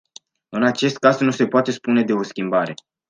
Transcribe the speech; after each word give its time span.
În 0.49 0.63
acest 0.63 0.97
caz 0.97 1.19
nu 1.19 1.31
se 1.31 1.47
poate 1.47 1.71
spune 1.71 2.03
de 2.03 2.13
o 2.13 2.23
schimbare. 2.23 2.73